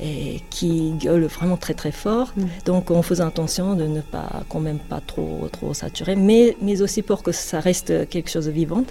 Et 0.00 0.42
qui 0.50 0.92
gueule 1.00 1.24
vraiment 1.24 1.56
très 1.56 1.74
très 1.74 1.92
fort. 1.92 2.32
Mm. 2.36 2.44
Donc 2.66 2.90
on 2.90 3.02
faisait 3.02 3.22
attention 3.22 3.74
de 3.74 3.84
ne 3.84 4.00
pas 4.00 4.42
quand 4.48 4.60
même 4.60 4.78
pas 4.78 5.00
trop 5.06 5.48
trop 5.52 5.74
saturer, 5.74 6.16
mais 6.16 6.56
mais 6.60 6.82
aussi 6.82 7.02
pour 7.02 7.22
que 7.22 7.32
ça 7.32 7.60
reste 7.60 8.08
quelque 8.08 8.30
chose 8.30 8.46
de 8.46 8.50
vivant. 8.50 8.84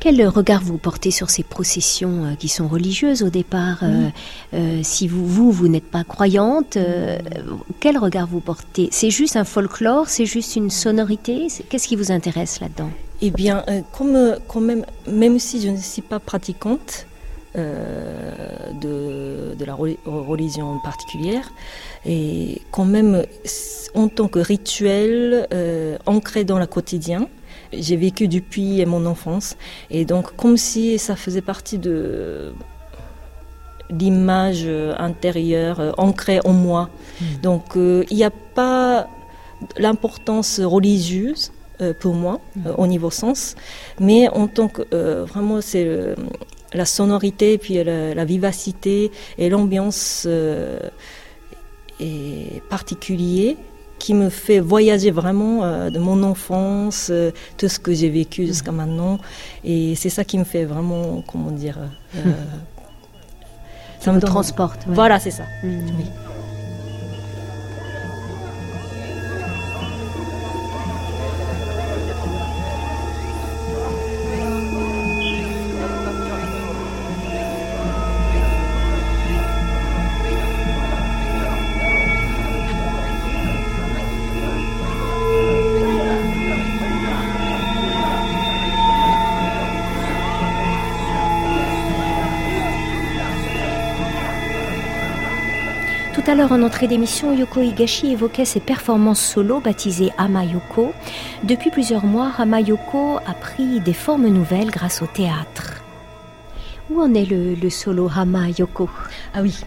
Quel 0.00 0.26
regard 0.28 0.62
vous 0.62 0.78
portez 0.78 1.10
sur 1.10 1.28
ces 1.30 1.42
processions 1.42 2.24
euh, 2.24 2.34
qui 2.34 2.48
sont 2.48 2.68
religieuses 2.68 3.22
au 3.22 3.30
départ 3.30 3.78
euh, 3.82 4.08
euh, 4.54 4.80
Si 4.84 5.08
vous 5.08 5.26
vous 5.26 5.50
vous 5.50 5.68
n'êtes 5.68 5.90
pas 5.90 6.04
croyante, 6.04 6.78
quel 7.80 7.98
regard 7.98 8.26
vous 8.26 8.40
portez? 8.40 8.88
C'est 8.92 9.10
juste 9.10 9.36
un 9.36 9.44
folklore, 9.44 10.08
c'est 10.08 10.26
juste 10.26 10.56
une 10.56 10.70
sonorité? 10.70 11.48
Qu'est-ce 11.68 11.88
qui 11.88 11.96
vous 11.96 12.12
intéresse 12.12 12.60
là-dedans? 12.60 12.90
Eh 13.20 13.30
bien, 13.30 13.64
comme 13.92 14.36
quand 14.46 14.60
même, 14.60 14.84
même 15.08 15.40
si 15.40 15.60
je 15.60 15.68
ne 15.68 15.76
suis 15.76 16.02
pas 16.02 16.20
pratiquante, 16.20 17.07
euh, 17.56 18.30
de, 18.74 19.54
de, 19.54 19.64
la 19.64 19.74
religion 19.74 20.78
particulière. 20.80 21.50
Et 22.04 22.60
quand 22.70 22.84
même, 22.84 23.24
en 23.94 24.08
tant 24.08 24.28
que 24.28 24.38
rituel 24.38 25.48
euh, 25.54 25.96
ancré 26.04 26.44
dans 26.44 26.58
le 26.58 26.66
quotidien, 26.66 27.26
j'ai 27.72 27.96
vécu 27.96 28.28
depuis 28.28 28.84
mon 28.84 29.06
enfance. 29.06 29.56
Et 29.90 30.04
donc, 30.04 30.36
comme 30.36 30.58
si 30.58 30.98
ça 30.98 31.16
faisait 31.16 31.40
partie 31.40 31.78
de 31.78 32.52
l'image 33.88 34.68
intérieure 34.98 35.80
euh, 35.80 35.92
ancrée 35.96 36.40
en 36.44 36.52
moi. 36.52 36.90
Hmm. 37.18 37.24
Donc, 37.42 37.64
il 37.76 38.14
n'y 38.14 38.24
a 38.24 38.30
pas 38.30 39.08
l'importance 39.78 40.60
religieuse 40.60 41.50
pour 42.00 42.14
moi 42.14 42.40
hmm. 42.56 42.72
au 42.76 42.86
niveau 42.86 43.10
sens, 43.10 43.54
mais 43.98 44.28
en 44.28 44.48
tant 44.48 44.68
que 44.68 44.82
vraiment 45.24 45.60
c'est 45.62 46.14
la 46.74 46.84
sonorité, 46.84 47.58
puis 47.58 47.82
la, 47.82 48.24
vivacité 48.24 49.10
et 49.38 49.48
l'ambiance 49.48 50.24
euh, 50.26 50.78
est 52.00 52.62
particulier 52.68 53.56
qui 53.98 54.14
me 54.14 54.28
fait 54.28 54.60
voyager 54.60 55.10
vraiment 55.10 55.64
euh, 55.64 55.90
de 55.90 55.98
mon 55.98 56.22
enfance, 56.22 57.08
euh, 57.10 57.32
tout 57.56 57.68
ce 57.68 57.80
que 57.80 57.92
j'ai 57.92 58.08
vécu 58.08 58.46
jusqu'à 58.46 58.70
maintenant. 58.70 59.18
Et 59.64 59.94
c'est 59.96 60.08
ça 60.10 60.24
qui 60.24 60.38
me 60.38 60.44
fait 60.44 60.64
vraiment, 60.64 61.22
comment 61.26 61.50
dire... 61.50 61.78
ça 64.00 64.12
me 64.12 64.20
transporte. 64.20 64.84
Voilà, 64.86 65.18
c'est 65.18 65.32
ça. 65.32 65.42
Mmh. 65.64 65.86
Tout 65.86 66.27
à 96.28 96.34
l'heure, 96.34 96.52
en 96.52 96.62
entrée 96.62 96.88
d'émission, 96.88 97.34
Yoko 97.34 97.62
Higashi 97.62 98.12
évoquait 98.12 98.44
ses 98.44 98.60
performances 98.60 99.20
solo 99.20 99.60
baptisées 99.60 100.10
Amayoko. 100.18 100.92
Depuis 101.44 101.70
plusieurs 101.70 102.04
mois, 102.04 102.32
Amayoko 102.36 103.16
a 103.24 103.32
pris 103.32 103.80
des 103.80 103.94
formes 103.94 104.28
nouvelles 104.28 104.70
grâce 104.70 105.00
au 105.00 105.06
théâtre. 105.06 105.82
Où 106.90 107.00
en 107.00 107.14
est 107.14 107.24
le, 107.24 107.70
solo 107.70 108.10
Hamayoko? 108.14 108.90
Ah 109.32 109.40
oui. 109.40 109.58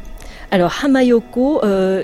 Alors 0.51 0.71
Hamayoko, 0.83 1.63
euh, 1.63 2.03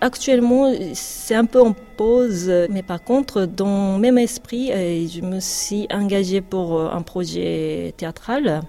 actuellement, 0.00 0.72
c'est 0.94 1.36
un 1.36 1.44
peu 1.44 1.60
en 1.60 1.72
pause, 1.96 2.52
mais 2.70 2.82
par 2.82 3.04
contre, 3.04 3.46
dans 3.46 3.94
le 3.94 4.00
même 4.00 4.18
esprit, 4.18 4.72
euh, 4.72 5.06
je 5.06 5.20
me 5.20 5.38
suis 5.38 5.86
engagée 5.92 6.40
pour 6.40 6.76
euh, 6.76 6.90
un 6.92 7.02
projet 7.02 7.94
théâtral 7.96 8.62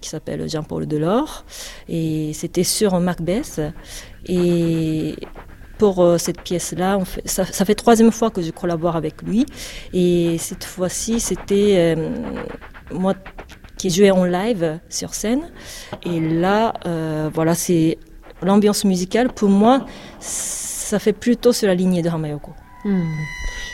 qui 0.00 0.08
s'appelle 0.08 0.48
Jean-Paul 0.48 0.86
Delors. 0.86 1.44
Et 1.88 2.32
c'était 2.34 2.64
sur 2.64 2.98
Macbeth. 3.00 3.60
Et 4.26 5.16
pour 5.80 6.02
euh, 6.02 6.18
cette 6.18 6.42
pièce-là, 6.42 6.98
ça, 7.24 7.64
fait 7.64 7.74
troisième 7.74 8.12
fois 8.12 8.30
que 8.30 8.42
je 8.42 8.50
collabore 8.50 8.96
avec 8.96 9.22
lui. 9.22 9.46
Et 9.94 10.36
cette 10.38 10.64
fois-ci, 10.64 11.20
c'était 11.20 11.96
euh, 11.96 12.10
moi 12.92 13.14
qui 13.78 13.88
jouais 13.88 14.10
en 14.10 14.24
live 14.24 14.78
sur 14.90 15.14
scène. 15.14 15.50
Et 16.04 16.20
là, 16.20 16.74
euh, 16.84 17.30
voilà, 17.32 17.54
c'est 17.54 17.96
l'ambiance 18.42 18.84
musicale. 18.84 19.32
Pour 19.32 19.48
moi, 19.48 19.86
ça 20.18 20.98
fait 20.98 21.14
plutôt 21.14 21.54
sur 21.54 21.66
la 21.66 21.74
lignée 21.74 22.02
de 22.02 22.10
Hamayoko. 22.10 22.52
Hmm. 22.84 23.02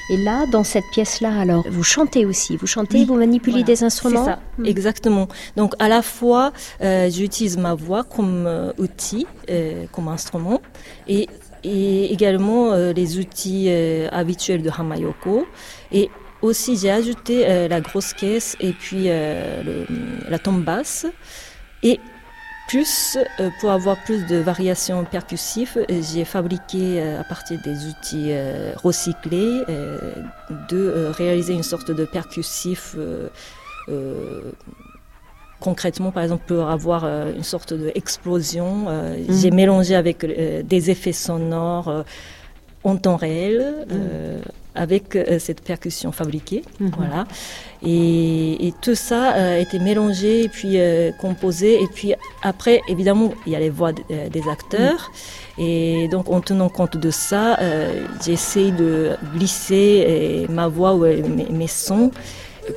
Et 0.08 0.16
là, 0.16 0.46
dans 0.46 0.64
cette 0.64 0.84
pièce-là, 0.92 1.38
alors, 1.38 1.64
vous 1.68 1.82
chantez 1.82 2.24
aussi. 2.26 2.56
Vous 2.56 2.66
chantez, 2.66 3.04
vous 3.04 3.16
manipulez 3.16 3.64
des 3.64 3.82
instruments 3.82 4.24
C'est 4.24 4.30
ça, 4.30 4.38
hmm. 4.58 4.66
exactement. 4.66 5.28
Donc, 5.56 5.74
à 5.78 5.88
la 5.88 6.02
fois, 6.02 6.52
euh, 6.80 7.10
j'utilise 7.10 7.56
ma 7.56 7.74
voix 7.74 8.04
comme 8.04 8.46
euh, 8.46 8.72
outil, 8.78 9.26
euh, 9.50 9.84
comme 9.90 10.08
instrument, 10.08 10.60
et, 11.08 11.28
et 11.64 12.12
également 12.12 12.74
les 12.74 13.18
outils 13.18 13.68
habituels 14.12 14.62
de 14.62 14.70
Hamayoko. 14.70 15.46
Et 15.90 16.10
aussi, 16.42 16.76
j'ai 16.76 16.90
ajouté 16.90 17.68
la 17.68 17.80
grosse 17.80 18.12
caisse 18.12 18.56
et 18.60 18.72
puis 18.72 19.04
le, 19.08 19.84
la 20.28 20.38
tombe 20.38 20.62
basse. 20.62 21.06
Et 21.82 21.98
plus, 22.66 23.18
euh, 23.40 23.50
pour 23.60 23.70
avoir 23.70 23.96
plus 24.04 24.26
de 24.26 24.36
variations 24.36 25.04
percussives, 25.04 25.84
j'ai 25.88 26.24
fabriqué 26.24 27.00
euh, 27.00 27.20
à 27.20 27.24
partir 27.24 27.60
des 27.62 27.86
outils 27.86 28.28
euh, 28.30 28.72
recyclés 28.82 29.62
de 30.68 31.10
réaliser 31.10 31.52
une 31.52 31.62
sorte 31.62 31.90
de 31.90 32.04
percussif. 32.04 32.96
concrètement, 35.60 36.10
par 36.10 36.22
exemple, 36.22 36.44
pour 36.46 36.68
avoir 36.68 37.04
une 37.04 37.44
sorte 37.44 37.72
d'explosion, 37.72 38.90
mmh. 38.90 39.32
j'ai 39.40 39.50
mélangé 39.50 39.94
avec 39.94 40.24
des 40.24 40.90
effets 40.90 41.12
sonores 41.12 42.04
en 42.84 42.96
temps 42.96 43.16
réel. 43.16 43.86
Mmh 43.88 44.65
avec 44.76 45.16
euh, 45.16 45.38
cette 45.38 45.62
percussion 45.62 46.12
fabriquée. 46.12 46.62
Mhm. 46.80 46.90
Voilà. 46.96 47.26
Et, 47.82 48.72
tout 48.82 48.94
ça 48.94 49.34
euh, 49.34 49.56
a 49.56 49.58
été 49.58 49.78
mélangé 49.78 50.44
et 50.44 50.48
puis 50.48 50.78
euh, 50.78 51.10
composé. 51.20 51.82
Et 51.82 51.86
puis 51.86 52.14
après, 52.42 52.80
évidemment, 52.88 53.32
il 53.46 53.52
y 53.52 53.56
a 53.56 53.60
les 53.60 53.70
voix 53.70 53.92
des 53.92 54.48
acteurs. 54.48 55.10
Mhm. 55.58 55.64
Et 55.64 56.08
donc, 56.08 56.28
en 56.30 56.40
tenant 56.40 56.68
compte 56.68 56.96
de 56.96 57.10
ça, 57.10 57.58
j'essaie 58.24 58.70
de 58.70 59.16
glisser 59.34 60.46
ma 60.50 60.68
voix 60.68 60.94
ou 60.94 61.06
mes, 61.06 61.46
mes, 61.50 61.66
sons 61.66 62.10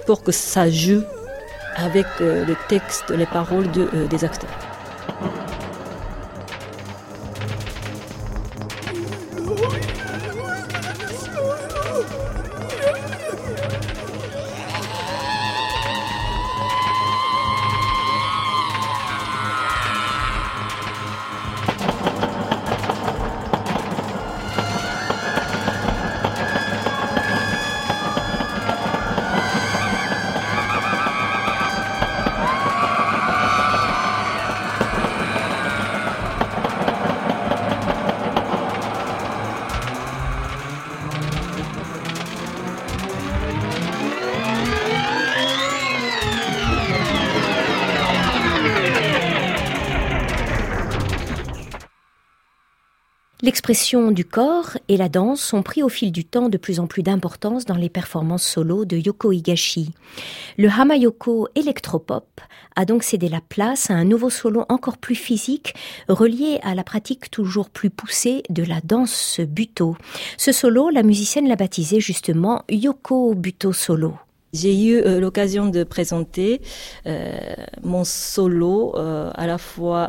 pour 0.06 0.24
que 0.24 0.32
ça 0.32 0.70
joue 0.70 1.02
avec 1.76 2.06
le 2.22 2.56
texte, 2.70 3.10
les 3.10 3.26
paroles 3.26 3.70
de, 3.72 3.90
des 4.10 4.24
acteurs. 4.24 4.69
L'expression 53.50 54.12
du 54.12 54.26
corps 54.26 54.78
et 54.90 54.96
la 54.96 55.10
danse 55.10 55.54
ont 55.54 55.64
pris 55.64 55.82
au 55.82 55.90
fil 55.90 56.12
du 56.12 56.24
temps 56.24 56.50
de 56.50 56.58
plus 56.60 56.80
en 56.80 56.86
plus 56.86 57.02
d'importance 57.02 57.66
dans 57.66 57.78
les 57.78 57.90
performances 57.90 58.44
solo 58.44 58.86
de 58.86 58.96
Yoko 58.96 59.32
Higashi. 59.32 59.90
Le 60.60 60.70
Hamayoko 60.70 61.48
électropop 61.56 62.42
a 62.76 62.86
donc 62.86 63.02
cédé 63.02 63.28
la 63.28 63.42
place 63.42 63.90
à 63.90 63.96
un 63.96 64.04
nouveau 64.04 64.30
solo 64.30 64.66
encore 64.70 65.00
plus 65.00 65.16
physique, 65.16 65.74
relié 66.08 66.60
à 66.62 66.76
la 66.76 66.84
pratique 66.84 67.32
toujours 67.32 67.72
plus 67.72 67.90
poussée 67.90 68.44
de 68.52 68.62
la 68.62 68.82
danse 68.84 69.40
buto. 69.40 69.98
Ce 70.38 70.52
solo, 70.52 70.92
la 70.92 71.02
musicienne 71.02 71.48
l'a 71.48 71.56
baptisé 71.56 72.00
justement 72.00 72.62
Yoko 72.70 73.34
Buto 73.34 73.74
Solo. 73.74 74.14
J'ai 74.54 74.80
eu 74.80 74.98
euh, 74.98 75.20
l'occasion 75.20 75.70
de 75.70 75.84
présenter 75.84 76.62
euh, 77.08 77.40
mon 77.82 78.04
solo 78.04 78.94
euh, 78.96 79.32
à 79.34 79.48
la 79.48 79.58
fois 79.58 80.08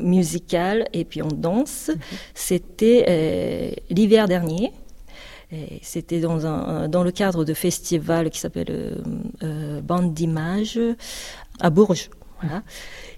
musicale 0.00 0.88
et 0.92 1.04
puis 1.04 1.22
en 1.22 1.28
danse, 1.28 1.90
c'était 2.34 3.74
l'hiver 3.90 4.28
dernier. 4.28 4.72
C'était 5.82 6.20
dans, 6.20 7.02
le 7.02 7.10
cadre 7.10 7.44
de 7.44 7.54
festival 7.54 8.30
qui 8.30 8.38
s'appelle 8.38 9.02
Bande 9.82 10.14
d'images 10.14 10.80
à 11.60 11.70
Bourges. 11.70 12.10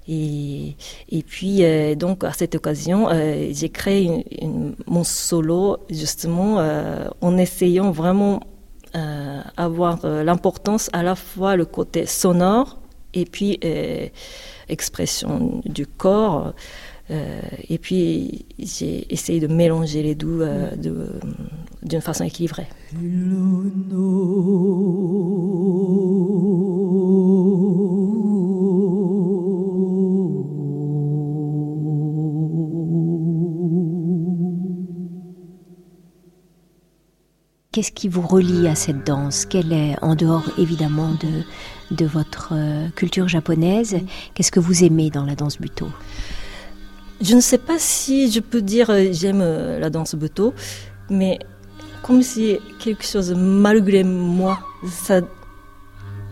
Et, 0.09 0.75
puis, 1.27 1.65
euh, 1.65 1.95
donc, 1.95 2.25
à 2.25 2.33
cette 2.33 2.55
occasion, 2.55 3.09
euh, 3.09 3.51
j'ai 3.53 3.69
créé 3.69 4.25
mon 4.87 5.05
solo, 5.05 5.79
justement, 5.91 6.59
euh, 6.59 7.07
en 7.21 7.37
essayant 7.39 7.91
vraiment 7.91 8.41
avoir 9.57 10.07
l'importance 10.07 10.91
à 10.93 11.03
la 11.03 11.15
fois 11.15 11.57
le 11.57 11.65
côté 11.65 12.05
sonore 12.05 12.82
et 13.15 13.25
puis 13.25 13.59
expression 14.69 15.61
du 15.65 15.87
corps. 15.87 16.55
et 17.11 17.79
puis, 17.79 18.47
j'ai 18.59 19.13
essayé 19.13 19.41
de 19.41 19.47
mélanger 19.47 20.03
les 20.03 20.15
deux 20.15 20.47
d'une 21.83 22.01
façon 22.01 22.25
équilibrée. 22.25 22.67
Qu'est-ce 37.73 37.91
qui 37.91 38.09
vous 38.09 38.21
relie 38.21 38.69
à 38.69 38.75
cette 38.75 39.07
danse? 39.07 39.47
Quelle 39.47 39.73
est, 39.73 39.97
en 40.03 40.15
dehors 40.15 40.45
évidemment 40.59 41.13
de, 41.13 41.97
de 41.97 42.05
votre 42.05 42.51
euh, 42.53 42.91
culture 42.95 43.29
japonaise, 43.29 43.97
qu'est-ce 44.35 44.53
que 44.53 44.61
vous 44.61 44.85
aimez 44.85 45.09
dans 45.09 45.25
la 45.25 45.35
danse 45.35 45.59
buto? 45.59 45.89
Je 47.23 47.35
ne 47.35 47.41
sais 47.41 47.57
pas 47.57 47.79
si 47.79 48.31
je 48.31 48.41
peux 48.41 48.61
dire 48.61 48.91
euh, 48.91 49.07
j'aime 49.13 49.41
euh, 49.41 49.79
la 49.79 49.89
danse 49.89 50.15
buto, 50.15 50.53
mais 51.09 51.39
comme 52.03 52.23
si 52.23 52.59
quelque 52.79 53.07
chose 53.07 53.33
malgré 53.35 54.05
moi, 54.05 54.59
ça, 54.91 55.23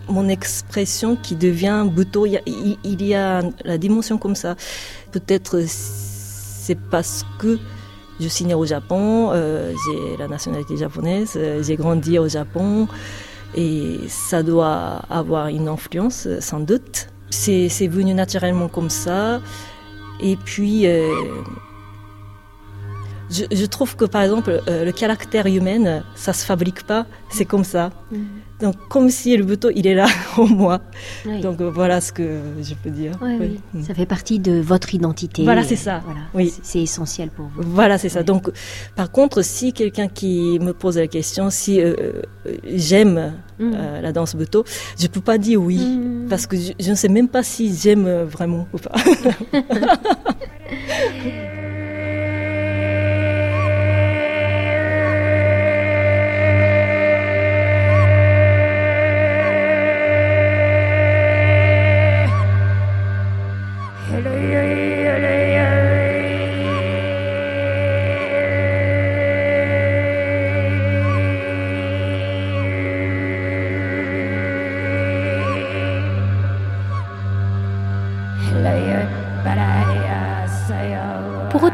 mon 0.09 0.29
expression 0.29 1.17
qui 1.17 1.37
devient 1.37 1.87
buto, 1.91 2.27
il 2.27 2.33
y, 2.33 2.37
a, 2.37 2.43
il 2.85 3.03
y 3.03 3.15
a 3.15 3.41
la 3.65 3.79
dimension 3.79 4.19
comme 4.19 4.35
ça. 4.35 4.57
Peut-être 5.11 5.63
c'est 5.67 6.79
parce 6.91 7.25
que 7.39 7.59
je 8.21 8.29
suis 8.29 8.45
née 8.45 8.55
au 8.55 8.67
Japon, 8.67 9.31
euh, 9.33 9.73
j'ai 9.87 10.17
la 10.17 10.29
nationalité 10.29 10.77
japonaise, 10.77 11.33
euh, 11.37 11.63
j'ai 11.63 11.77
grandi 11.77 12.19
au 12.19 12.29
Japon 12.29 12.87
et 13.55 13.99
ça 14.09 14.43
doit 14.43 15.03
avoir 15.11 15.49
une 15.49 15.69
influence 15.69 16.29
sans 16.41 16.61
doute. 16.61 17.09
C'est 17.31 17.87
venu 17.87 18.13
naturellement 18.15 18.69
comme 18.69 18.91
ça. 18.91 19.41
Et 20.21 20.37
puis, 20.37 20.87
euh, 23.31 23.47
je, 23.51 23.67
trouve 23.67 23.97
que 23.97 24.05
par 24.05 24.23
exemple, 24.23 24.61
le 24.67 24.91
caractère 24.93 25.47
humain, 25.47 26.03
ça 26.15 26.33
se 26.33 26.45
fabrique 26.45 26.85
pas, 26.85 27.07
c'est 27.31 27.45
comme 27.45 27.65
ça. 27.65 27.91
Mm. 28.11 28.19
Donc, 28.61 28.77
comme 28.89 29.09
si 29.09 29.37
le 29.37 29.45
bouton, 29.45 29.71
il 29.75 29.87
est 29.87 29.95
là 29.95 30.07
en 30.37 30.47
moi. 30.47 30.81
Donc, 31.43 31.61
euh, 31.61 31.71
voilà 31.71 32.01
ce 32.01 32.13
que 32.13 32.41
je 32.63 32.75
peux 32.75 32.91
dire. 32.91 33.13
Oui, 33.23 33.61
mm. 33.73 33.85
Ça 33.85 33.95
fait 33.95 34.07
partie 34.07 34.39
de 34.39 34.61
votre 34.61 34.95
identité. 34.95 35.45
Voilà, 35.45 35.63
c'est 35.63 35.77
ça. 35.77 36.03
Voilà. 36.05 36.21
Oui. 36.35 36.53
C'est 36.63 36.83
essentiel 36.83 37.31
pour 37.31 37.47
vous. 37.47 37.63
Voilà, 37.65 37.97
c'est 37.97 38.11
ça. 38.11 38.23
Donc, 38.23 38.51
par 38.97 39.11
contre, 39.11 39.43
si 39.43 39.73
quelqu'un 39.73 40.09
qui 40.09 40.59
me 40.61 40.73
pose 40.73 40.99
la 40.99 41.07
question, 41.07 41.49
si 41.51 41.81
euh, 41.81 41.95
euh, 42.47 42.57
j'aime 42.65 43.33
mm. 43.59 43.73
la 44.03 44.13
danse 44.13 44.37
buto, 44.37 44.65
je 44.99 45.07
peux 45.07 45.23
pas 45.23 45.39
dire 45.39 45.61
oui. 45.61 45.79
Mm. 45.79 46.27
Parce 46.29 46.47
que 46.47 46.57
je, 46.57 46.73
je, 46.79 46.91
ne 46.91 46.95
sais 46.95 47.09
même 47.09 47.29
pas 47.29 47.43
si 47.43 47.75
j'aime 47.75 48.25
vraiment 48.25 48.69
ou 48.75 48.79
pas. 48.79 48.93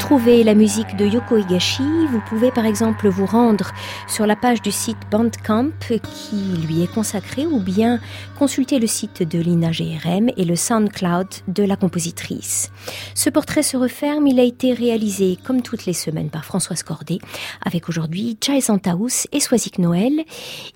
retrouver 0.06 0.44
la 0.44 0.54
musique 0.54 0.94
de 0.94 1.04
Yoko 1.04 1.36
Higashi, 1.36 1.82
vous 2.12 2.20
pouvez 2.28 2.52
par 2.52 2.64
exemple 2.64 3.08
vous 3.08 3.26
rendre 3.26 3.72
sur 4.06 4.24
la 4.24 4.36
page 4.36 4.62
du 4.62 4.70
site 4.70 4.98
Bandcamp 5.10 5.72
qui 5.80 6.36
lui 6.64 6.84
est 6.84 6.94
consacré 6.94 7.44
ou 7.44 7.58
bien 7.58 7.98
consulter 8.38 8.78
le 8.78 8.86
site 8.86 9.24
de 9.24 9.40
Lina 9.40 9.72
GRM 9.72 10.30
et 10.36 10.44
le 10.44 10.54
SoundCloud 10.54 11.26
de 11.48 11.64
la 11.64 11.74
compositrice. 11.74 12.70
Ce 13.16 13.30
portrait 13.30 13.64
se 13.64 13.76
referme, 13.76 14.28
il 14.28 14.38
a 14.38 14.44
été 14.44 14.74
réalisé 14.74 15.38
comme 15.44 15.60
toutes 15.60 15.86
les 15.86 15.92
semaines 15.92 16.30
par 16.30 16.44
Françoise 16.44 16.84
Cordet 16.84 17.18
avec 17.64 17.88
aujourd'hui 17.88 18.38
Jai 18.40 18.60
Santaous 18.60 19.26
et 19.32 19.40
Soisic 19.40 19.80
Noël. 19.80 20.22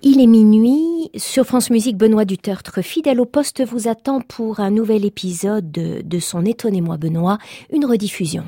Il 0.03 0.21
est 0.21 0.27
minuit 0.27 1.09
sur 1.17 1.45
France 1.45 1.71
Musique 1.71 1.97
Benoît 1.97 2.25
Dutertre 2.25 2.83
fidèle 2.83 3.21
au 3.21 3.27
poste 3.27 3.65
vous 3.65 3.87
attend 3.87 4.23
pour 4.23 4.59
un 4.59 4.73
nouvel 4.73 5.05
épisode 5.05 5.71
de, 5.71 6.03
de 6.03 6.19
son 6.19 6.45
Étonnez-moi 6.45 6.97
Benoît, 6.97 7.39
une 7.73 7.87
rediffusion. 7.87 8.43